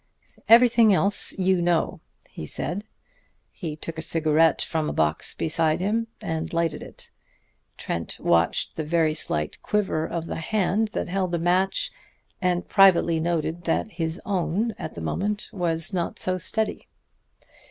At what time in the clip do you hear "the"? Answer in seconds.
8.77-8.83, 10.25-10.37, 11.31-11.37, 14.95-15.01